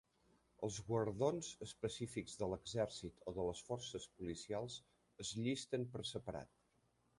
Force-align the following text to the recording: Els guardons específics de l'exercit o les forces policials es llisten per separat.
Els 0.67 0.77
guardons 0.85 1.49
específics 1.65 2.39
de 2.39 2.47
l'exercit 2.53 3.29
o 3.33 3.35
les 3.41 3.63
forces 3.69 4.09
policials 4.17 4.81
es 5.27 5.35
llisten 5.45 5.89
per 5.95 6.05
separat. 6.17 6.61